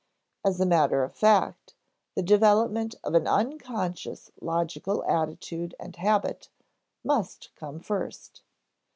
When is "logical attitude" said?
4.41-5.75